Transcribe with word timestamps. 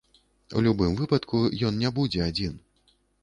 У 0.59 0.63
любым 0.67 0.95
выпадку, 1.01 1.41
ён 1.71 1.77
не 1.83 1.93
будзе 1.99 2.25
адзін. 2.31 2.59